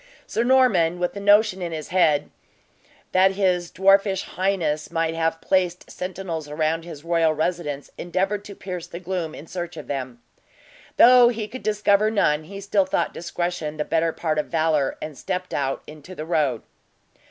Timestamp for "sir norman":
0.25-0.97